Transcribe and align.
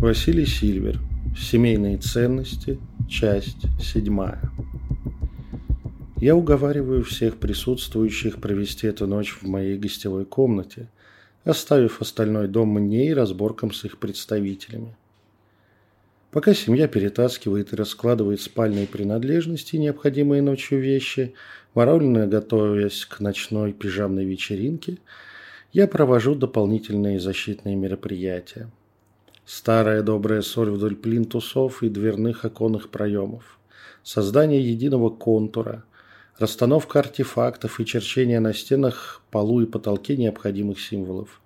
Василий 0.00 0.46
Сильвер. 0.46 0.98
Семейные 1.36 1.98
ценности. 1.98 2.80
Часть 3.06 3.66
седьмая. 3.78 4.40
Я 6.16 6.34
уговариваю 6.34 7.04
всех 7.04 7.36
присутствующих 7.36 8.40
провести 8.40 8.86
эту 8.86 9.06
ночь 9.06 9.30
в 9.30 9.46
моей 9.46 9.76
гостевой 9.76 10.24
комнате, 10.24 10.88
оставив 11.44 12.00
остальной 12.00 12.48
дом 12.48 12.70
мне 12.70 13.10
и 13.10 13.12
разборкам 13.12 13.74
с 13.74 13.84
их 13.84 13.98
представителями. 13.98 14.96
Пока 16.30 16.54
семья 16.54 16.88
перетаскивает 16.88 17.74
и 17.74 17.76
раскладывает 17.76 18.40
спальные 18.40 18.86
принадлежности 18.86 19.76
и 19.76 19.80
необходимые 19.80 20.40
ночью 20.40 20.80
вещи, 20.80 21.34
морально 21.74 22.26
готовясь 22.26 23.04
к 23.04 23.20
ночной 23.20 23.74
пижамной 23.74 24.24
вечеринке, 24.24 24.96
я 25.74 25.86
провожу 25.86 26.34
дополнительные 26.34 27.20
защитные 27.20 27.76
мероприятия. 27.76 28.70
Старая 29.44 30.02
добрая 30.02 30.42
соль 30.42 30.70
вдоль 30.70 30.96
плинтусов 30.96 31.82
и 31.82 31.88
дверных 31.88 32.44
оконных 32.44 32.90
проемов. 32.90 33.58
Создание 34.02 34.60
единого 34.60 35.10
контура. 35.10 35.84
Расстановка 36.38 37.00
артефактов 37.00 37.80
и 37.80 37.86
черчение 37.86 38.40
на 38.40 38.54
стенах, 38.54 39.22
полу 39.30 39.60
и 39.60 39.66
потолке 39.66 40.16
необходимых 40.16 40.80
символов. 40.80 41.40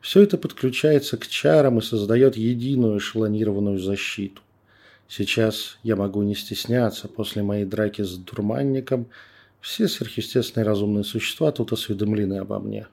Все 0.00 0.22
это 0.22 0.38
подключается 0.38 1.16
к 1.16 1.26
чарам 1.26 1.78
и 1.78 1.82
создает 1.82 2.36
единую 2.36 2.98
эшелонированную 2.98 3.78
защиту. 3.78 4.42
Сейчас 5.08 5.78
я 5.82 5.96
могу 5.96 6.22
не 6.22 6.34
стесняться 6.34 7.08
после 7.08 7.42
моей 7.42 7.64
драки 7.64 8.02
с 8.02 8.16
дурманником. 8.16 9.06
Все 9.60 9.88
сверхъестественные 9.88 10.66
разумные 10.66 11.04
существа 11.04 11.52
тут 11.52 11.72
осведомлены 11.72 12.38
обо 12.38 12.58
мне. 12.58 12.88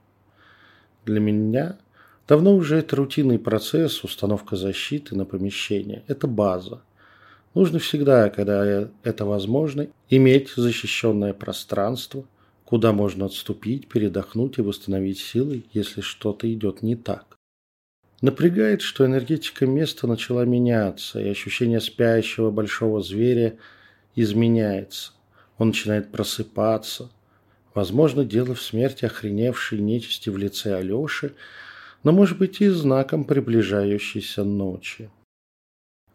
Для 1.05 1.19
меня 1.19 1.77
Давно 2.27 2.55
уже 2.55 2.77
это 2.77 2.95
рутинный 2.95 3.37
процесс, 3.37 4.03
установка 4.03 4.55
защиты 4.55 5.15
на 5.15 5.25
помещение. 5.25 6.03
Это 6.07 6.25
база. 6.25 6.81
Нужно 7.53 7.79
всегда, 7.79 8.29
когда 8.29 8.89
это 9.03 9.25
возможно, 9.25 9.87
иметь 10.09 10.53
защищенное 10.55 11.33
пространство, 11.33 12.25
куда 12.65 12.93
можно 12.93 13.25
отступить, 13.25 13.89
передохнуть 13.89 14.57
и 14.57 14.61
восстановить 14.61 15.19
силы, 15.19 15.65
если 15.73 16.01
что-то 16.01 16.51
идет 16.51 16.81
не 16.81 16.95
так. 16.95 17.37
Напрягает, 18.21 18.81
что 18.81 19.05
энергетика 19.05 19.65
места 19.67 20.07
начала 20.07 20.45
меняться, 20.45 21.19
и 21.19 21.27
ощущение 21.27 21.81
спящего 21.81 22.51
большого 22.51 23.03
зверя 23.03 23.57
изменяется. 24.15 25.11
Он 25.57 25.67
начинает 25.67 26.09
просыпаться. 26.09 27.11
Возможно, 27.73 28.23
дело 28.23 28.55
в 28.55 28.61
смерти 28.61 29.03
охреневшей 29.03 29.79
нечисти 29.79 30.29
в 30.29 30.37
лице 30.37 30.73
Алеши– 30.77 31.33
но 32.03 32.11
может 32.11 32.37
быть 32.37 32.61
и 32.61 32.69
знаком 32.69 33.23
приближающейся 33.23 34.43
ночи. 34.43 35.09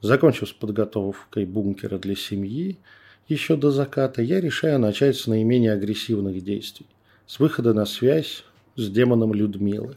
Закончив 0.00 0.48
с 0.48 0.52
подготовкой 0.52 1.44
бункера 1.44 1.98
для 1.98 2.14
семьи, 2.14 2.78
еще 3.26 3.56
до 3.56 3.70
заката, 3.70 4.22
я 4.22 4.40
решаю 4.40 4.78
начать 4.78 5.16
с 5.16 5.26
наименее 5.26 5.72
агрессивных 5.72 6.42
действий. 6.42 6.86
С 7.26 7.40
выхода 7.40 7.74
на 7.74 7.84
связь 7.84 8.44
с 8.76 8.88
демоном 8.88 9.34
Людмилы. 9.34 9.96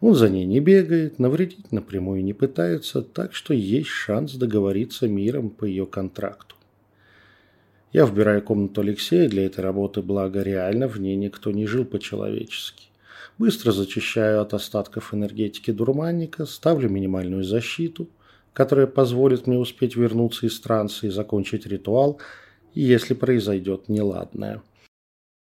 Он 0.00 0.14
за 0.14 0.28
ней 0.28 0.44
не 0.44 0.60
бегает, 0.60 1.18
навредить 1.18 1.72
напрямую 1.72 2.22
не 2.24 2.34
пытается, 2.34 3.02
так 3.02 3.34
что 3.34 3.54
есть 3.54 3.88
шанс 3.88 4.34
договориться 4.34 5.08
миром 5.08 5.50
по 5.50 5.64
ее 5.64 5.86
контракту. 5.86 6.56
Я 7.92 8.06
вбираю 8.06 8.42
комнату 8.42 8.80
Алексея 8.80 9.28
для 9.28 9.46
этой 9.46 9.60
работы, 9.60 10.02
благо 10.02 10.42
реально 10.42 10.88
в 10.88 10.98
ней 11.00 11.14
никто 11.14 11.50
не 11.52 11.66
жил 11.66 11.84
по-человечески. 11.84 12.91
Быстро 13.38 13.72
зачищаю 13.72 14.40
от 14.40 14.54
остатков 14.54 15.14
энергетики 15.14 15.70
дурманника, 15.70 16.44
ставлю 16.46 16.88
минимальную 16.88 17.44
защиту, 17.44 18.08
которая 18.52 18.86
позволит 18.86 19.46
мне 19.46 19.58
успеть 19.58 19.96
вернуться 19.96 20.46
из 20.46 20.60
транса 20.60 21.06
и 21.06 21.10
закончить 21.10 21.66
ритуал, 21.66 22.20
если 22.74 23.14
произойдет 23.14 23.88
неладное. 23.88 24.62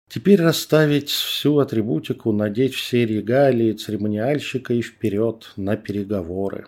Теперь 0.10 0.42
расставить 0.42 1.10
всю 1.10 1.60
атрибутику, 1.60 2.32
надеть 2.32 2.74
все 2.74 3.06
регалии 3.06 3.74
церемониальщика 3.74 4.74
и 4.74 4.82
вперед 4.82 5.52
на 5.58 5.76
переговоры. 5.76 6.68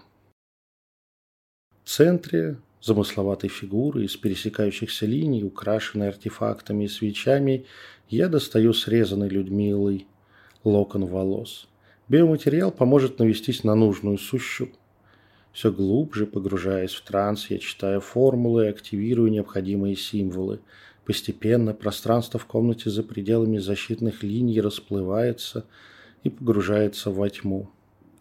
В 1.84 1.90
центре 1.90 2.58
замысловатой 2.82 3.50
фигуры 3.50 4.06
из 4.06 4.16
пересекающихся 4.18 5.06
линий, 5.06 5.44
украшенной 5.44 6.10
артефактами 6.10 6.84
и 6.84 6.88
свечами, 6.88 7.66
я 8.10 8.28
достаю 8.28 8.74
срезанный 8.74 9.30
Людмилой 9.30 10.06
локон 10.64 11.06
волос. 11.06 11.68
Биоматериал 12.08 12.72
поможет 12.72 13.20
навестись 13.20 13.64
на 13.64 13.76
нужную 13.76 14.18
сущу. 14.18 14.70
Все 15.54 15.72
глубже 15.72 16.26
погружаясь 16.26 16.94
в 16.94 17.04
транс, 17.04 17.50
я 17.50 17.60
читаю 17.60 18.02
формулы 18.02 18.66
и 18.66 18.70
активирую 18.70 19.32
необходимые 19.32 19.96
символы. 19.96 20.60
Постепенно 21.06 21.74
пространство 21.74 22.40
в 22.40 22.46
комнате 22.46 22.90
за 22.90 23.04
пределами 23.04 23.58
защитных 23.58 24.24
линий 24.24 24.62
расплывается 24.62 25.66
и 26.24 26.30
погружается 26.30 27.10
во 27.10 27.30
тьму. 27.30 27.70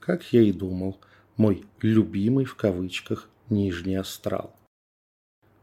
Как 0.01 0.23
я 0.33 0.43
и 0.43 0.53
думал, 0.53 0.99
мой 1.37 1.65
«любимый» 1.83 2.45
в 2.45 2.55
кавычках 2.55 3.29
нижний 3.51 3.97
астрал. 3.97 4.55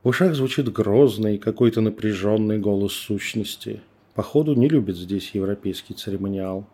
В 0.03 0.09
ушах 0.09 0.35
звучит 0.35 0.72
грозный, 0.72 1.40
какой-то 1.40 1.81
напряженный 1.81 2.59
голос 2.59 2.94
сущности– 2.94 3.81
Походу, 4.16 4.56
не 4.56 4.70
любит 4.70 4.96
здесь 4.96 5.31
европейский 5.34 5.94
церемониал. 5.94 6.66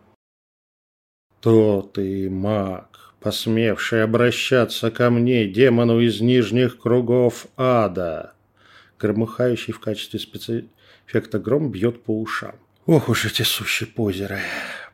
То 1.40 1.82
ты, 1.82 2.30
маг, 2.30 3.14
посмевший 3.20 4.04
обращаться 4.04 4.92
ко 4.92 5.10
мне, 5.10 5.48
демону 5.48 5.98
из 5.98 6.20
нижних 6.20 6.78
кругов 6.78 7.48
ада. 7.56 8.34
Громыхающий 8.96 9.72
в 9.72 9.80
качестве 9.80 10.20
спецэффекта 10.20 11.40
гром 11.40 11.72
бьет 11.72 12.04
по 12.04 12.16
ушам. 12.20 12.54
Ох 12.86 13.08
уж 13.08 13.24
эти 13.24 13.42
сущие 13.42 13.88
позеры. 13.88 14.38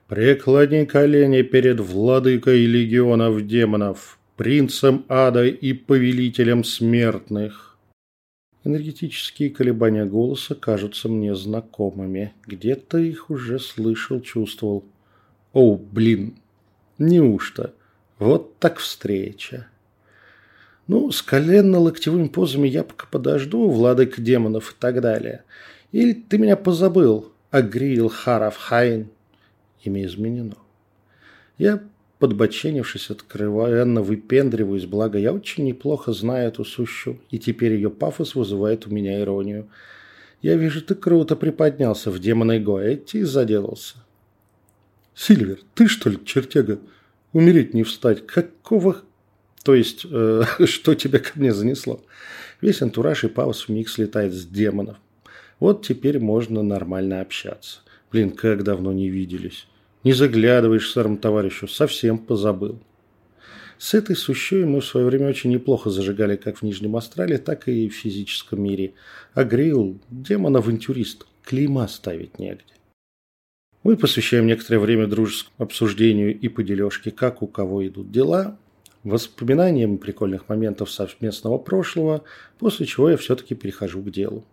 Преклони 0.07 0.87
колени 0.87 1.43
перед 1.43 1.81
владыкой 1.81 2.65
легионов 2.65 3.47
демонов, 3.47 4.19
принцем 4.37 5.05
ада 5.11 5.45
и 5.45 5.75
повелителем 5.75 6.65
смертных. 6.65 7.68
Энергетические 8.69 9.49
колебания 9.49 10.05
голоса 10.05 10.55
кажутся 10.55 11.09
мне 11.09 11.34
знакомыми. 11.34 12.34
Где-то 12.47 12.99
их 12.99 13.31
уже 13.31 13.59
слышал, 13.59 14.21
чувствовал. 14.21 14.84
О, 15.55 15.79
блин, 15.79 16.37
неужто? 16.99 17.73
Вот 18.19 18.59
так 18.59 18.77
встреча. 18.77 19.69
Ну, 20.87 21.11
с 21.11 21.23
коленно-локтевыми 21.23 22.29
позами 22.29 22.69
я 22.69 22.84
пока 22.84 23.06
подожду, 23.06 23.71
владык 23.71 24.21
демонов 24.21 24.73
и 24.73 24.75
так 24.79 25.00
далее. 25.00 25.45
Или 25.91 26.12
ты 26.12 26.37
меня 26.37 26.55
позабыл, 26.59 27.33
Агрил 27.50 28.11
Харав 28.11 28.59
Хайн? 28.59 29.09
Имя 29.83 30.05
изменено. 30.05 30.59
Я 31.56 31.83
Подбоченившись, 32.19 33.11
откровенно 33.11 34.03
выпендриваюсь, 34.03 34.87
благо 34.87 35.19
я 35.19 35.33
очень 35.33 35.65
неплохо 35.65 36.12
знаю 36.12 36.49
эту 36.49 36.65
сущу, 36.65 37.19
и 37.31 37.39
теперь 37.39 37.75
ее 37.75 37.91
пафос 37.91 38.34
вызывает 38.34 38.87
у 38.87 38.91
меня 38.91 39.21
иронию. 39.21 39.69
Я 40.43 40.56
вижу, 40.56 40.83
ты 40.83 40.97
круто 40.97 41.37
приподнялся 41.37 42.11
в 42.11 42.19
демона 42.19 42.59
Гоэти 42.59 43.19
и 43.19 43.23
заделался. 43.23 43.97
Сильвер, 45.15 45.59
ты 45.75 45.87
что 45.87 46.11
ли, 46.11 46.19
чертяга? 46.25 46.81
Умереть 47.33 47.75
не 47.75 47.84
встать. 47.84 48.27
Какого... 48.27 49.03
То 49.62 49.75
есть, 49.75 50.06
э, 50.09 50.43
что 50.67 50.95
тебя 50.95 51.19
ко 51.21 51.31
мне 51.35 51.53
занесло? 51.53 52.00
Весь 52.61 52.83
антураж 52.83 53.25
и 53.25 53.29
пафос 53.29 53.62
в 53.62 53.69
миг 53.69 53.89
слетает 53.89 54.33
с 54.33 54.45
демонов. 54.45 54.97
Вот 55.61 55.87
теперь 55.87 56.19
можно 56.19 56.62
нормально 56.62 57.21
общаться. 57.21 57.81
Блин, 58.11 58.31
как 58.31 58.65
давно 58.65 58.93
не 58.93 59.09
виделись. 59.09 59.67
Не 60.05 60.13
заглядываешь 60.13 60.89
старому 60.89 61.17
товарищу, 61.17 61.67
совсем 61.67 62.19
позабыл. 62.19 62.79
С 63.79 63.95
этой 63.95 64.17
сущой 64.17 64.65
мы 64.65 64.81
в 64.81 64.87
свое 64.87 65.06
время 65.06 65.29
очень 65.29 65.50
неплохо 65.50 65.91
зажигали 65.91 66.37
как 66.37 66.59
в 66.59 66.62
Нижнем 66.62 66.97
Астрале, 66.97 67.39
так 67.39 67.69
и 67.69 67.89
в 67.89 67.95
физическом 67.95 68.62
мире. 68.62 68.95
А 69.35 69.45
Грил– 69.45 70.00
демон-авантюрист, 70.11 71.27
клейма 71.45 71.87
ставить 71.87 72.39
негде. 72.39 72.75
Мы 73.85 73.97
посвящаем 73.97 74.47
некоторое 74.47 74.81
время 74.81 75.06
дружескому 75.06 75.55
обсуждению 75.59 76.39
и 76.39 76.49
подележке, 76.49 77.12
как 77.12 77.43
у 77.43 77.47
кого 77.47 77.87
идут 77.87 78.11
дела, 78.11 78.59
воспоминаниям 79.05 79.99
прикольных 79.99 80.49
моментов 80.49 80.91
совместного 80.91 81.59
прошлого, 81.59 82.25
после 82.59 82.87
чего 82.87 83.11
я 83.11 83.17
все-таки 83.17 83.55
перехожу 83.55 84.03
к 84.03 84.11
делу. 84.11 84.44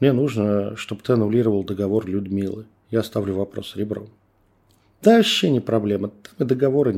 Мне 0.00 0.12
нужно, 0.12 0.76
чтобы 0.76 1.02
ты 1.02 1.14
аннулировал 1.14 1.64
договор 1.64 2.06
Людмилы. 2.06 2.66
Я 2.90 3.00
оставлю 3.00 3.34
вопрос 3.34 3.76
ребром. 3.76 4.08
Да 5.02 5.16
вообще 5.16 5.50
не 5.50 5.60
проблема. 5.60 6.08
Там 6.08 6.46
и 6.46 6.48
договора 6.48 6.94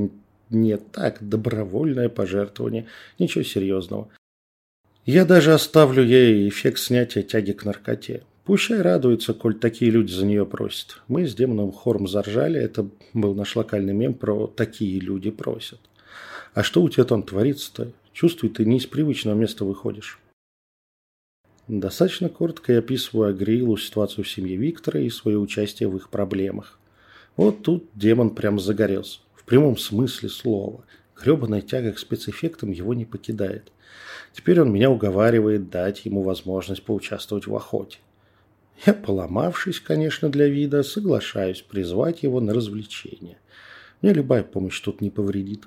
нет. 0.51 0.83
Так, 0.93 1.27
добровольное 1.27 2.09
пожертвование. 2.09 2.87
Ничего 3.19 3.43
серьезного. 3.45 4.09
Я 5.07 5.25
даже 5.25 5.53
оставлю 5.53 6.03
ей 6.03 6.49
эффект 6.49 6.79
снятия 6.79 7.23
тяги 7.23 7.53
к 7.53 7.65
наркоте. 7.65 8.23
Пущай 8.45 8.83
радуется, 8.83 9.33
коль 9.33 9.59
такие 9.59 9.91
люди 9.91 10.13
за 10.13 10.27
нее 10.27 10.45
просят. 10.45 11.01
Мы 11.09 11.27
с 11.27 11.35
демоном 11.35 11.73
хором 11.73 12.07
заржали. 12.07 12.61
Это 12.61 12.87
был 13.15 13.35
наш 13.35 13.57
локальный 13.57 13.95
мем 13.95 14.15
про 14.15 14.47
«такие 14.47 15.01
люди 15.01 15.31
просят». 15.31 15.81
А 16.53 16.63
что 16.63 16.83
у 16.83 16.89
тебя 16.89 17.05
там 17.05 17.23
творится-то? 17.23 17.91
Чувствую, 18.13 18.51
ты 18.53 18.65
не 18.65 18.77
из 18.77 18.87
привычного 18.87 19.35
места 19.35 19.65
выходишь. 19.65 20.21
Достаточно 21.67 22.29
коротко 22.29 22.73
я 22.73 22.79
описываю 22.81 23.31
Агрилу 23.31 23.77
ситуацию 23.79 24.25
в 24.25 24.29
семье 24.29 24.57
Виктора 24.57 25.01
и 25.01 25.09
свое 25.09 25.39
участие 25.39 25.89
в 25.89 25.97
их 25.97 26.11
проблемах. 26.11 26.79
Вот 27.37 27.63
тут 27.63 27.89
демон 27.95 28.31
прям 28.31 28.61
загорелся. 28.61 29.21
В 29.35 29.45
прямом 29.45 29.77
смысле 29.77 30.29
слова. 30.29 30.85
Гребаная 31.17 31.61
тяга 31.61 31.93
к 31.93 31.99
спецэффектам 31.99 32.71
его 32.71 32.95
не 32.95 33.05
покидает. 33.05 33.73
Теперь 34.33 34.61
он 34.61 34.73
меня 34.73 34.91
уговаривает 34.91 35.71
дать 35.71 36.05
ему 36.05 36.23
возможность 36.23 36.83
поучаствовать 36.83 37.47
в 37.47 37.55
охоте. 37.55 37.99
Я, 38.87 38.95
поломавшись, 38.95 39.81
конечно, 39.81 40.29
для 40.29 40.49
вида, 40.49 40.83
соглашаюсь 40.83 41.63
призвать 41.63 42.23
его 42.23 42.41
на 42.41 42.53
развлечение. 42.53 43.39
Мне 44.03 44.13
любая 44.13 44.43
помощь 44.43 44.81
тут 44.81 45.01
не 45.01 45.11
повредит. 45.11 45.65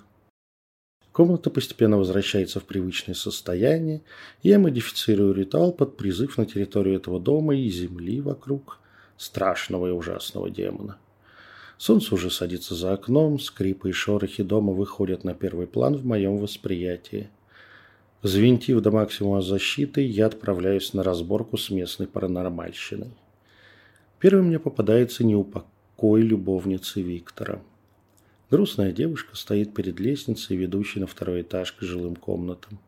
Комната 1.13 1.49
постепенно 1.49 1.97
возвращается 1.97 2.59
в 2.59 2.65
привычное 2.65 3.15
состояние, 3.15 4.03
я 4.43 4.59
модифицирую 4.59 5.33
ритуал 5.33 5.71
под 5.71 5.97
призыв 5.97 6.37
на 6.37 6.45
территорию 6.45 6.95
этого 6.97 7.19
дома 7.19 7.55
и 7.55 7.69
земли 7.69 8.21
вокруг 8.21 8.79
страшного 9.17 9.87
и 9.87 9.91
ужасного 9.91 10.51
демона. 10.51 10.97
Солнце 11.77 12.15
уже 12.15 12.29
садится 12.29 12.75
за 12.75 12.93
окном, 12.93 13.39
скрипы 13.39 13.89
и 13.89 13.93
шорохи 13.93 14.43
дома 14.43 14.73
выходят 14.73 15.23
на 15.23 15.33
первый 15.33 15.67
план 15.67 15.95
в 15.95 16.05
моем 16.05 16.37
восприятии. 16.37 17.29
Взвинтив 18.23 18.81
до 18.81 18.91
максимума 18.91 19.41
защиты, 19.41 20.01
я 20.01 20.25
отправляюсь 20.25 20.93
на 20.93 21.03
разборку 21.03 21.57
с 21.57 21.69
местной 21.69 22.07
паранормальщиной. 22.07 23.11
Первым 24.19 24.47
мне 24.47 24.59
попадается 24.59 25.23
неупокой 25.23 26.21
любовницы 26.21 27.01
Виктора– 27.01 27.61
Грустная 28.49 28.93
девушка 28.93 29.35
стоит 29.35 29.73
перед 29.73 29.99
лестницей, 29.99 30.55
ведущей 30.55 31.01
на 31.01 31.07
второй 31.07 31.41
этаж 31.41 31.73
к 31.73 31.81
жилым 31.81 32.15
комнатам. 32.15 32.79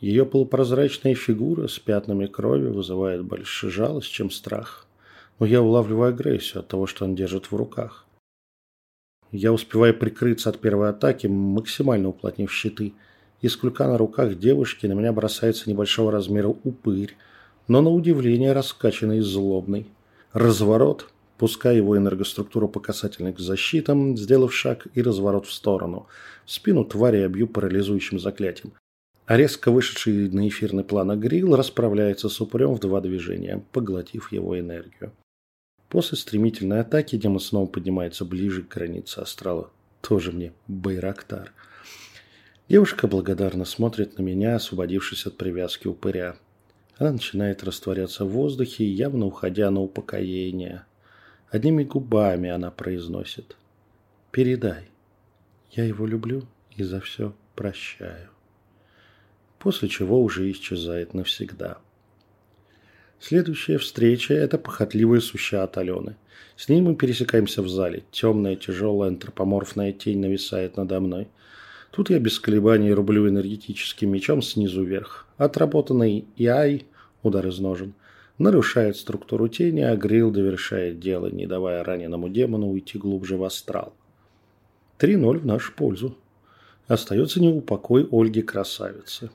Ее 0.00 0.26
полупрозрачная 0.26 1.14
фигура 1.14 1.66
с 1.66 1.78
пятнами 1.78 2.26
крови 2.26 2.68
вызывает 2.68 3.24
больше 3.24 3.70
жалость, 3.70 4.10
чем 4.10 4.30
страх. 4.30 4.86
Но 5.38 5.46
я 5.46 5.62
улавливаю 5.62 6.08
агрессию 6.08 6.60
от 6.60 6.68
того, 6.68 6.86
что 6.86 7.04
он 7.04 7.14
держит 7.14 7.46
в 7.46 7.56
руках. 7.56 8.06
Я 9.30 9.52
успеваю 9.52 9.96
прикрыться 9.96 10.48
от 10.48 10.58
первой 10.58 10.88
атаки, 10.88 11.26
максимально 11.26 12.08
уплотнив 12.08 12.52
щиты. 12.52 12.94
Из 13.42 13.56
клюка 13.56 13.86
на 13.86 13.98
руках 13.98 14.38
девушки 14.38 14.86
на 14.86 14.94
меня 14.94 15.12
бросается 15.12 15.68
небольшого 15.68 16.10
размера 16.10 16.48
упырь, 16.48 17.14
но 17.68 17.82
на 17.82 17.90
удивление 17.90 18.52
раскачанный 18.52 19.18
и 19.18 19.20
злобный. 19.20 19.86
Разворот, 20.32 21.10
пуская 21.36 21.76
его 21.76 21.96
энергоструктуру 21.96 22.68
по 22.68 22.80
касательной 22.80 23.34
к 23.34 23.38
защитам, 23.38 24.16
сделав 24.16 24.54
шаг 24.54 24.86
и 24.94 25.02
разворот 25.02 25.46
в 25.46 25.52
сторону. 25.52 26.06
В 26.46 26.50
спину 26.50 26.84
твари 26.84 27.18
обью 27.18 27.46
парализующим 27.46 28.18
заклятием. 28.18 28.72
А 29.26 29.36
резко 29.36 29.70
вышедший 29.70 30.30
на 30.30 30.48
эфирный 30.48 30.84
план 30.84 31.10
Агрил 31.10 31.54
расправляется 31.54 32.30
с 32.30 32.40
упырем 32.40 32.74
в 32.74 32.80
два 32.80 33.02
движения, 33.02 33.62
поглотив 33.72 34.32
его 34.32 34.58
энергию. 34.58 35.12
После 35.88 36.18
стремительной 36.18 36.80
атаки 36.80 37.16
демон 37.16 37.40
снова 37.40 37.66
поднимается 37.66 38.24
ближе 38.24 38.62
к 38.62 38.74
границе 38.74 39.20
астрала. 39.20 39.70
Тоже 40.02 40.32
мне 40.32 40.52
Байрактар. 40.66 41.52
Девушка 42.68 43.06
благодарно 43.06 43.64
смотрит 43.64 44.18
на 44.18 44.22
меня, 44.22 44.56
освободившись 44.56 45.26
от 45.26 45.38
привязки 45.38 45.86
упыря. 45.86 46.36
Она 46.98 47.12
начинает 47.12 47.64
растворяться 47.64 48.24
в 48.26 48.30
воздухе, 48.30 48.84
явно 48.84 49.24
уходя 49.24 49.70
на 49.70 49.80
упокоение. 49.80 50.84
Одними 51.50 51.84
губами 51.84 52.50
она 52.50 52.70
произносит 52.70 53.56
«Передай, 54.30 54.90
я 55.70 55.84
его 55.84 56.06
люблю 56.06 56.46
и 56.76 56.82
за 56.82 57.00
все 57.00 57.34
прощаю». 57.54 58.28
После 59.58 59.88
чего 59.88 60.22
уже 60.22 60.50
исчезает 60.50 61.14
навсегда. 61.14 61.78
Следующая 63.20 63.78
встреча– 63.78 64.34
это 64.34 64.58
похотливая 64.58 65.20
суща 65.20 65.62
от 65.62 65.76
Алены. 65.76 66.16
С 66.56 66.68
ней 66.68 66.80
мы 66.80 66.94
пересекаемся 66.94 67.62
в 67.62 67.68
зале. 67.68 68.04
Темная, 68.10 68.56
тяжелая, 68.56 69.10
антропоморфная 69.10 69.92
тень 69.92 70.20
нависает 70.20 70.76
надо 70.76 71.00
мной. 71.00 71.28
Тут 71.90 72.10
я 72.10 72.18
без 72.18 72.38
колебаний 72.38 72.92
рублю 72.92 73.28
энергетическим 73.28 74.10
мечом 74.10 74.42
снизу 74.42 74.84
вверх. 74.84 75.26
Отработанный 75.36 76.26
ИАЙ, 76.36 76.84
удар 77.22 77.46
из 77.46 77.58
ножен– 77.58 77.94
нарушает 78.38 78.96
структуру 78.96 79.48
тени, 79.48 79.80
а 79.80 79.96
Грил 79.96 80.30
довершает 80.30 81.00
дело, 81.00 81.26
не 81.26 81.46
давая 81.46 81.84
раненому 81.84 82.28
демону 82.28 82.70
уйти 82.70 82.98
глубже 82.98 83.36
в 83.36 83.44
астрал. 83.44 83.92
3-0 84.98 85.38
в 85.38 85.46
нашу 85.46 85.72
пользу. 85.74 86.16
Остается 86.86 87.40
неупокой 87.40 88.08
Ольги 88.10 88.42
Красавицы. 88.42 89.30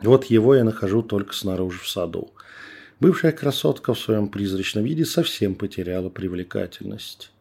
Вот 0.00 0.26
его 0.26 0.54
я 0.54 0.64
нахожу 0.64 1.02
только 1.02 1.34
снаружи 1.34 1.80
в 1.80 1.88
саду. 1.88 2.30
Бывшая 3.02 3.32
красотка 3.32 3.94
в 3.94 3.98
своем 3.98 4.28
призрачном 4.28 4.84
виде 4.84 5.04
совсем 5.04 5.56
потеряла 5.56 6.08
привлекательность. 6.08 7.32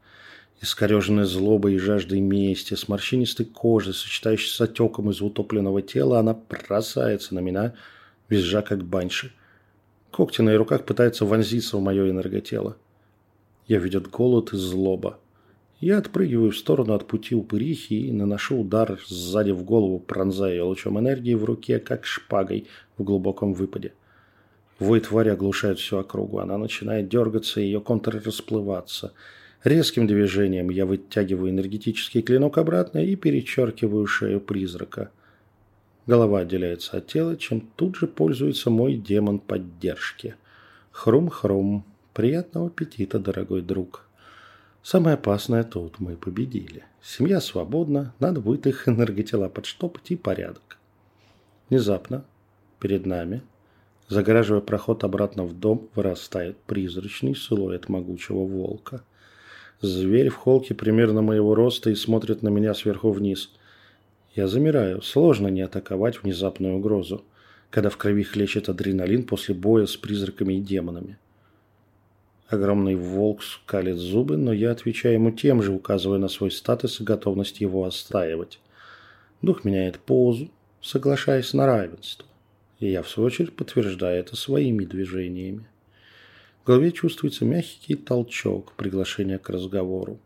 Искореженная 0.60 1.26
злобой 1.26 1.76
и 1.76 1.78
жаждой 1.78 2.20
мести, 2.20 2.74
с 2.74 2.88
морщинистой 2.88 3.46
кожей, 3.46 3.94
сочетающейся 3.94 4.56
с 4.56 4.62
отеком 4.62 5.12
из 5.12 5.22
утопленного 5.22 5.84
тела, 5.84 6.18
она 6.18 6.34
бросается 6.34 7.36
на 7.36 7.42
меня, 7.42 7.76
визжа 8.28 8.64
как 8.64 8.84
банши. 8.84 9.34
Когти 10.10 10.42
на 10.42 10.50
ее 10.50 10.58
руках 10.58 10.84
пытаются 10.84 11.26
вонзиться 11.26 11.78
в 11.78 11.82
мое 11.82 12.10
энерготело. 12.10 12.76
Я 13.68 13.78
ведет 13.78 14.08
голод 14.08 14.54
и 14.54 14.58
злоба. 14.58 15.20
Я 15.80 16.00
отпрыгиваю 16.00 16.50
в 16.50 16.58
сторону 16.58 16.96
от 16.96 17.06
пути 17.06 17.36
упырихи 17.36 18.08
и 18.08 18.12
наношу 18.12 18.62
удар 18.62 19.00
сзади 19.06 19.52
в 19.52 19.62
голову, 19.62 20.00
пронзая 20.00 20.54
ее 20.54 20.64
лучом 20.64 20.98
энергии 20.98 21.36
в 21.36 21.46
руке, 21.46 21.78
как 21.78 22.08
шпагой 22.08 22.66
в 22.98 23.04
глубоком 23.04 23.54
выпаде. 23.54 23.94
Вой 24.82 25.00
твари 25.00 25.30
оглушает 25.30 25.80
всю 25.80 25.98
округу. 25.98 26.40
Она 26.40 26.58
начинает 26.58 27.08
дергаться, 27.08 27.62
и 27.62 27.66
ее 27.66 27.80
контуры 27.80 28.20
расплываться. 28.20 29.14
Резким 29.64 30.08
движением 30.08 30.70
я 30.70 30.86
вытягиваю 30.86 31.52
энергетический 31.52 32.22
клинок 32.22 32.58
обратно 32.58 33.00
и 33.00 33.16
перечеркиваю 33.16 34.06
шею 34.08 34.42
призрака– 34.42 35.10
Голова 36.08 36.40
отделяется 36.40 36.98
от 36.98 37.08
тела, 37.08 37.38
чем 37.38 37.62
тут 37.62 37.96
же 37.96 38.08
пользуется 38.08 38.70
мой 38.70 38.96
демон 38.96 39.40
поддержки. 39.40 40.36
Хрум-хрум. 40.92 41.86
Приятного 42.14 42.68
аппетита, 42.68 43.20
дорогой 43.20 43.62
друг. 43.62 44.06
Самое 44.84 45.14
опасное 45.14 45.64
тут 45.64 46.00
мы 46.00 46.18
победили. 46.18 46.84
Семья 47.02 47.40
свободна, 47.40 48.14
надо 48.20 48.42
будет 48.42 48.68
их 48.68 48.90
энерготела 48.90 49.48
подштопать 49.48 50.12
и 50.12 50.18
порядок. 50.18 50.78
Внезапно 51.70 52.26
перед 52.80 53.06
нами, 53.06 53.42
загораживая 54.12 54.62
проход 54.62 55.04
обратно 55.04 55.44
в 55.44 55.60
дом, 55.60 55.90
вырастает 55.96 56.58
призрачный 56.68 57.36
силуэт 57.36 57.90
могучего 57.90 58.46
волка. 58.46 59.04
Зверь 59.82 60.30
в 60.30 60.36
холке 60.36 60.76
примерно 60.76 61.22
моего 61.22 61.56
роста 61.56 61.90
и 61.90 61.96
смотрит 61.96 62.44
на 62.44 62.50
меня 62.50 62.74
сверху 62.74 63.12
вниз– 63.12 63.50
я 64.36 64.48
замираю. 64.48 65.02
Сложно 65.02 65.48
не 65.50 65.62
атаковать 65.62 66.24
внезапную 66.24 66.78
угрозу, 66.78 67.26
когда 67.70 67.90
в 67.90 67.98
крови 67.98 68.24
хлещет 68.24 68.70
адреналин 68.70 69.24
после 69.24 69.54
боя 69.54 69.86
с 69.86 69.98
призраками 69.98 70.54
и 70.56 70.62
демонами. 70.62 71.18
Огромный 72.48 72.96
волк 72.96 73.44
скалит 73.44 73.98
зубы, 73.98 74.38
но 74.38 74.54
я 74.54 74.72
отвечаю 74.72 75.16
ему 75.16 75.32
тем 75.32 75.62
же, 75.62 75.72
указывая 75.72 76.18
на 76.18 76.28
свой 76.28 76.52
статус 76.52 77.00
и 77.00 77.04
готовность 77.04 77.62
его 77.62 77.86
отстаивать. 77.86 78.60
Дух 79.42 79.64
меняет 79.64 80.00
позу, 80.00 80.50
соглашаясь 80.82 81.54
на 81.54 81.66
равенство. 81.66 82.26
И 82.82 82.90
я, 82.90 83.04
в 83.04 83.10
свою 83.10 83.28
очередь, 83.28 83.56
подтверждаю 83.56 84.20
это 84.20 84.36
своими 84.36 84.84
движениями. 84.86 85.66
В 86.64 86.68
голове 86.68 86.92
чувствуется 86.92 87.46
мягкий 87.46 87.96
толчок, 87.96 88.74
приглашение 88.74 89.38
к 89.38 89.50
разговору. 89.50 90.20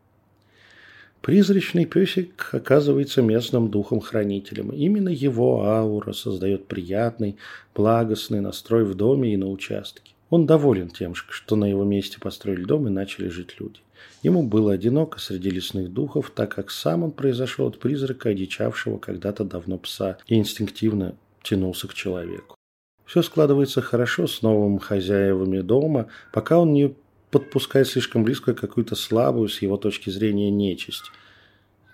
Призрачный 1.20 1.84
песик 1.84 2.50
оказывается 2.52 3.20
местным 3.20 3.70
духом-хранителем. 3.70 4.70
Именно 4.70 5.10
его 5.10 5.64
аура 5.64 6.12
создает 6.12 6.66
приятный, 6.66 7.36
благостный 7.74 8.40
настрой 8.40 8.84
в 8.84 8.94
доме 8.94 9.34
и 9.34 9.36
на 9.36 9.50
участке. 9.50 10.12
Он 10.30 10.46
доволен 10.46 10.88
тем, 10.88 11.14
что 11.14 11.56
на 11.56 11.66
его 11.66 11.84
месте 11.84 12.18
построили 12.18 12.64
дом 12.64 12.86
и 12.86 12.90
начали 12.90 13.28
жить 13.28 13.56
люди. 13.60 13.80
Ему 14.22 14.42
было 14.42 14.72
одиноко 14.72 15.20
среди 15.20 15.50
лесных 15.50 15.92
духов, 15.92 16.32
так 16.34 16.54
как 16.54 16.70
сам 16.70 17.02
он 17.02 17.12
произошел 17.12 17.66
от 17.66 17.78
призрака, 17.78 18.30
одичавшего 18.30 18.98
когда-то 18.98 19.44
давно 19.44 19.78
пса, 19.78 20.16
и 20.26 20.36
инстинктивно 20.36 21.16
тянулся 21.46 21.88
к 21.88 21.94
человеку. 21.94 22.56
Все 23.04 23.22
складывается 23.22 23.80
хорошо 23.80 24.26
с 24.26 24.42
новыми 24.42 24.78
хозяевами 24.78 25.60
дома, 25.60 26.08
пока 26.32 26.58
он 26.58 26.72
не 26.72 26.94
подпускает 27.30 27.86
слишком 27.86 28.24
близко 28.24 28.54
какую-то 28.54 28.96
слабую, 28.96 29.48
с 29.48 29.62
его 29.62 29.76
точки 29.76 30.10
зрения, 30.10 30.50
нечисть. 30.50 31.12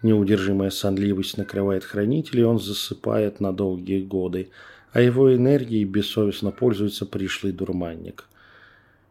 Неудержимая 0.03 0.71
сонливость 0.71 1.37
накрывает 1.37 1.85
хранителей, 1.85 2.45
он 2.45 2.59
засыпает 2.59 3.41
на 3.41 3.53
долгие 3.53 4.03
годы, 4.03 4.51
а 4.93 5.01
его 5.01 5.35
энергией 5.35 5.85
бессовестно 5.85 6.51
пользуется 6.51 7.07
пришлый 7.07 7.53
дурманник. 7.53 8.27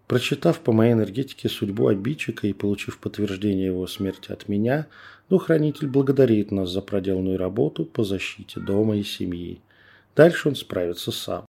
Прочитав 0.08 0.60
по 0.60 0.74
моей 0.74 0.94
энергетике 0.94 1.48
судьбу 1.48 1.88
обидчика 1.88 2.46
и 2.48 2.54
получив 2.54 2.98
подтверждение 2.98 3.68
его 3.68 3.88
смерти 3.88 4.32
от 4.32 4.50
меня, 4.50 4.88
дух-хранитель 5.30 5.88
благодарит 5.88 6.52
нас 6.52 6.70
за 6.70 6.82
проделанную 6.82 7.38
работу 7.38 7.86
по 7.86 8.04
защите 8.04 8.60
дома 8.60 8.98
и 8.98 9.04
семьи. 9.04 9.62
Дальше 10.16 10.50
он 10.50 10.56
справится 10.56 11.12
сам. 11.12 11.46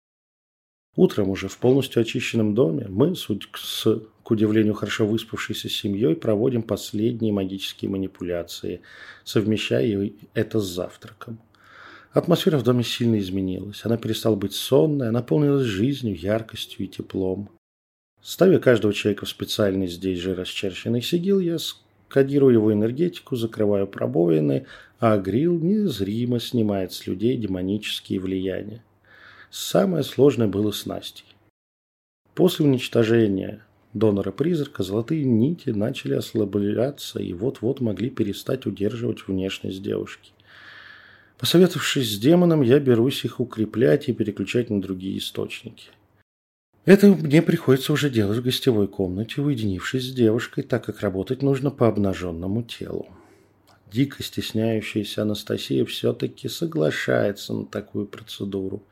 Утром 0.96 1.30
уже 1.30 1.48
в 1.48 1.58
полностью 1.58 2.02
очищенном 2.02 2.56
доме 2.56 2.88
мы, 2.90 3.16
суть 3.16 3.48
с, 3.56 4.02
к 4.24 4.32
удивлению 4.32 4.74
хорошо 4.74 5.06
выспавшейся 5.06 5.70
семьей, 5.70 6.16
проводим 6.16 6.62
последние 6.62 7.32
магические 7.32 7.90
манипуляции, 7.90 8.82
совмещая 9.24 10.12
это 10.34 10.60
с 10.60 10.66
завтраком. 10.66 11.40
Атмосфера 12.12 12.58
в 12.58 12.64
доме 12.64 12.84
сильно 12.84 13.20
изменилась. 13.20 13.86
Она 13.86 13.98
перестала 13.98 14.36
быть 14.36 14.54
сонной, 14.54 15.12
наполнилась 15.12 15.66
жизнью, 15.66 16.18
яркостью 16.18 16.86
и 16.86 16.90
теплом. 16.90 17.50
Ставя 18.22 18.60
каждого 18.60 18.94
человека 18.94 19.26
в 19.26 19.30
специальный 19.30 19.88
здесь 19.88 20.20
же 20.20 20.36
расчерченный 20.36 21.02
сигил, 21.02 21.40
я 21.40 21.58
скодирую 21.60 22.54
его 22.54 22.74
энергетику, 22.74 23.36
закрываю 23.36 23.88
пробоины, 23.88 24.66
а 25.00 25.18
Грил 25.18 25.58
незримо 25.60 26.40
снимает 26.40 26.92
с 26.92 27.08
людей 27.08 27.38
демонические 27.38 28.20
влияния. 28.20 28.84
Самое 29.50 30.04
сложное 30.04 30.48
было 30.48 30.72
с 30.72 30.86
Настей. 30.86 31.26
После 32.36 32.66
уничтожения 32.66 33.66
донора-призрака 33.94 34.84
золотые 34.84 35.24
нити 35.24 35.70
начали 35.70 36.14
ослабляться 36.14 37.20
и 37.20 37.34
вот-вот 37.34 37.80
могли 37.80 38.10
перестать 38.10 38.66
удерживать 38.66 39.28
внешность 39.28 39.82
девушки. 39.82 40.32
Посоветовавшись 41.38 42.16
с 42.16 42.20
демоном, 42.20 42.62
я 42.62 42.80
берусь 42.80 43.24
их 43.24 43.40
укреплять 43.40 44.10
и 44.10 44.14
переключать 44.14 44.70
на 44.70 44.82
другие 44.82 45.18
источники. 45.18 45.88
Это 46.84 47.08
мне 47.08 47.42
приходится 47.42 47.94
уже 47.94 48.10
делать 48.10 48.40
в 48.40 48.44
гостевой 48.44 48.88
комнате, 48.88 49.42
уединившись 49.42 50.10
с 50.10 50.14
девушкой, 50.14 50.64
так 50.64 50.84
как 50.86 51.02
работать 51.02 51.42
нужно 51.42 51.72
по 51.72 51.88
обнаженному 51.88 52.64
телу. 52.64 53.08
Дико 53.92 54.22
стесняющаяся 54.22 55.24
Анастасия 55.24 55.84
все-таки 55.86 56.48
соглашается 56.48 57.54
на 57.54 57.66
такую 57.66 58.06
процедуру. 58.06 58.84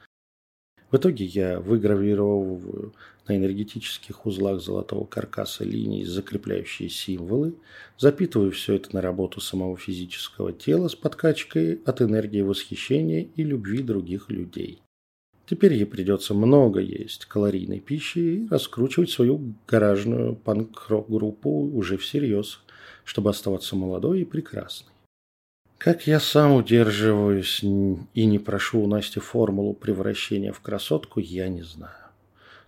В 0.90 0.98
итоге 0.98 1.26
я 1.26 1.60
выгравировываю 1.60 2.94
на 3.28 3.36
энергетических 3.36 4.26
узлах 4.26 4.62
золотого 4.62 5.06
каркаса 5.06 5.66
линии 5.66 6.04
закрепляющие 6.04 6.90
символы, 6.90 7.56
запитываю 7.98 8.52
все 8.52 8.76
это 8.76 8.96
на 8.96 9.02
работу 9.02 9.42
самого 9.42 9.78
физического 9.78 10.54
тела 10.54 10.88
с 10.88 10.96
подкачкой 10.96 11.82
от 11.86 12.02
энергии 12.02 12.42
восхищения 12.42 13.28
и 13.36 13.44
любви 13.44 13.84
других 13.84 14.30
людей. 14.30 14.82
Теперь 15.46 15.74
ей 15.74 15.86
придется 15.86 16.34
много 16.34 16.80
есть 16.80 17.26
калорийной 17.26 17.80
пищи 17.80 18.20
и 18.20 18.48
раскручивать 18.50 19.12
свою 19.12 19.54
гаражную 19.68 20.36
панк-рок-группу 20.36 21.50
уже 21.50 21.98
всерьез, 21.98 22.62
чтобы 23.08 23.30
оставаться 23.30 23.78
молодой 23.78 24.22
и 24.22 24.26
прекрасной. 24.26 24.92
Как 25.78 26.08
я 26.08 26.20
сам 26.20 26.56
удерживаюсь 26.56 27.64
и 27.64 28.26
не 28.26 28.38
прошу 28.38 28.82
у 28.82 28.88
Насти 28.88 29.22
формулу 29.22 29.74
превращения 29.74 30.52
в 30.52 30.60
красотку, 30.60 31.22
я 31.22 31.48
не 31.48 31.64
знаю. 31.64 31.94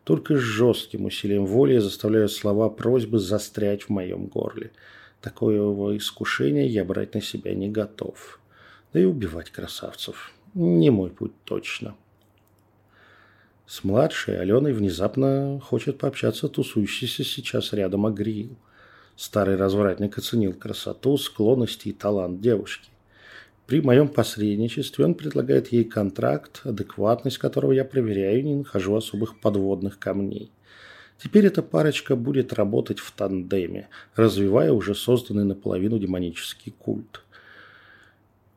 Только 0.06 0.38
с 0.38 0.40
жестким 0.40 1.06
усилием 1.06 1.46
воли 1.46 1.74
я 1.74 1.82
заставляю 1.82 2.30
слова 2.30 2.70
просьбы 2.70 3.20
застрять 3.20 3.84
в 3.84 3.90
моем 3.90 4.28
горле. 4.28 4.72
Такого 5.20 5.98
искушения 5.98 6.68
я 6.68 6.86
брать 6.86 7.16
на 7.16 7.22
себя 7.22 7.54
не 7.54 7.70
готов. 7.70 8.40
Да 8.94 9.02
и 9.02 9.04
убивать 9.04 9.50
красавцев. 9.50 10.32
Не 10.54 10.90
мой 10.90 11.10
путь 11.10 11.34
точно. 11.44 11.96
С 13.68 13.84
младшей 13.84 14.40
Аленой 14.40 14.72
внезапно 14.72 15.60
хочет 15.62 15.98
пообщаться 15.98 16.48
тусующийся 16.48 17.26
сейчас 17.26 17.74
рядом 17.74 18.06
Агриил. 18.06 18.56
Старый 19.20 19.58
развратник 19.58 20.18
оценил 20.18 20.54
красоту, 20.54 21.18
склонности 21.18 21.90
и 21.90 21.92
талант 21.92 22.40
девушки. 22.40 22.90
При 23.68 23.82
моем 23.82 24.08
посредничестве 24.08 25.04
он 25.04 25.14
предлагает 25.14 25.74
ей 25.74 25.84
контракт, 25.84 26.62
адекватность 26.64 27.38
которого 27.38 27.74
я 27.74 27.84
проверяю 27.84 28.40
и 28.40 28.44
не 28.44 28.56
нахожу 28.56 28.96
особых 28.96 29.42
подводных 29.42 30.00
камней. 30.00 30.54
Теперь 31.22 31.48
эта 31.48 31.62
парочка 31.62 32.16
будет 32.16 32.54
работать 32.54 33.00
в 33.00 33.12
тандеме, 33.12 33.90
развивая 34.16 34.72
уже 34.72 34.96
созданный 34.96 35.44
наполовину 35.44 36.00
демонический 36.00 36.72
культ– 36.72 37.22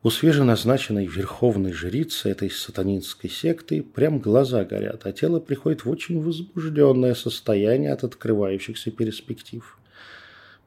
у 0.05 0.09
свеженазначенной 0.09 1.05
верховной 1.05 1.71
жрицы 1.71 2.29
этой 2.29 2.49
сатанинской 2.49 3.29
секты 3.29 3.81
прям 3.81 4.19
глаза 4.19 4.65
горят, 4.65 5.05
а 5.05 5.13
тело 5.13 5.39
приходит 5.39 5.85
в 5.85 5.89
очень 5.89 6.21
возбужденное 6.21 7.15
состояние 7.15 7.93
от 7.93 8.03
открывающихся 8.03 8.91
перспектив. 8.91 9.79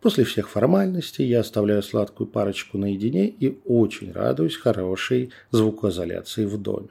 После 0.06 0.22
всех 0.22 0.48
формальностей 0.48 1.26
я 1.26 1.40
оставляю 1.40 1.82
сладкую 1.82 2.28
парочку 2.28 2.78
наедине 2.78 3.26
и 3.26 3.58
очень 3.64 4.12
радуюсь 4.12 4.56
хорошей 4.56 5.32
звукоизоляции 5.50 6.44
в 6.44 6.62
доме. 6.62 6.90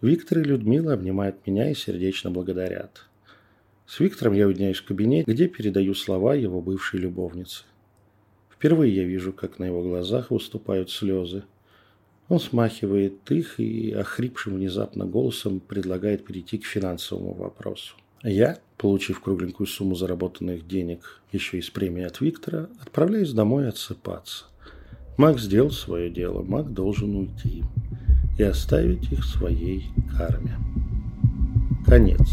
Виктор 0.00 0.38
и 0.38 0.44
Людмила 0.44 0.94
обнимают 0.94 1.46
меня 1.46 1.70
и 1.70 1.74
сердечно 1.74 2.30
благодарят. 2.30 3.04
С 3.84 4.00
Виктором 4.00 4.32
я 4.32 4.46
уединяюсь 4.46 4.78
в 4.78 4.86
кабинете, 4.86 5.30
где 5.30 5.48
передаю 5.48 5.92
слова 5.92 6.34
его 6.34 6.62
бывшей 6.62 7.00
любовницы. 7.00 7.64
Впервые 8.48 8.96
я 8.96 9.04
вижу, 9.04 9.34
как 9.34 9.58
на 9.58 9.64
его 9.64 9.82
глазах 9.82 10.30
выступают 10.30 10.90
слезы. 10.90 11.42
Он 12.30 12.40
смахивает 12.40 13.30
их 13.30 13.60
и 13.60 13.92
охрипшим 13.92 14.54
внезапно 14.54 15.04
голосом 15.04 15.60
предлагает 15.60 16.24
перейти 16.24 16.56
к 16.56 16.64
финансовому 16.64 17.34
вопросу. 17.34 17.96
Я, 18.22 18.58
получив 18.76 19.20
кругленькую 19.20 19.66
сумму 19.66 19.94
заработанных 19.94 20.66
денег 20.66 21.22
еще 21.32 21.58
из 21.58 21.70
премии 21.70 22.02
от 22.02 22.20
Виктора, 22.20 22.68
отправляюсь 22.80 23.32
домой 23.32 23.68
отсыпаться. 23.68 24.44
Маг 25.16 25.38
сделал 25.38 25.70
свое 25.70 26.10
дело, 26.10 26.42
маг 26.42 26.72
должен 26.72 27.16
уйти 27.16 27.62
и 28.38 28.42
оставить 28.42 29.10
их 29.10 29.24
своей 29.24 29.86
карме. 30.16 30.58
Конец. 31.86 32.28